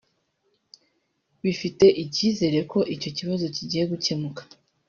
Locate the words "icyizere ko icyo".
2.03-3.09